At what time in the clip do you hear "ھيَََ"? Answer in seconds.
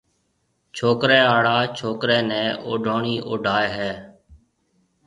3.75-3.91